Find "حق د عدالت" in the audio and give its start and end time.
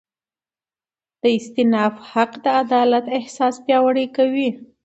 2.11-3.05